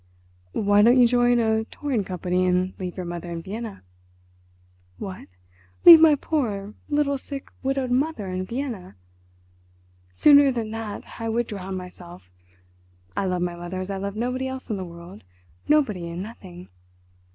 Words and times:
"Why 0.57 0.81
don't 0.81 0.97
you 0.99 1.07
join 1.07 1.37
a 1.37 1.63
touring 1.65 2.03
company 2.03 2.47
and 2.47 2.73
leave 2.79 2.97
your 2.97 3.05
mother 3.05 3.29
in 3.29 3.43
Vienna?" 3.43 3.83
"What! 4.97 5.27
Leave 5.85 6.01
my 6.01 6.15
poor, 6.15 6.73
little, 6.89 7.19
sick, 7.19 7.51
widowed 7.61 7.91
mother 7.91 8.25
in 8.25 8.47
Vienna! 8.47 8.95
Sooner 10.11 10.51
than 10.51 10.71
that 10.71 11.03
I 11.19 11.29
would 11.29 11.45
drown 11.45 11.77
myself. 11.77 12.31
I 13.15 13.25
love 13.27 13.43
my 13.43 13.55
mother 13.55 13.79
as 13.79 13.91
I 13.91 13.97
love 13.97 14.15
nobody 14.15 14.47
else 14.47 14.71
in 14.71 14.77
the 14.77 14.85
world—nobody 14.85 16.09
and 16.09 16.23
nothing! 16.23 16.69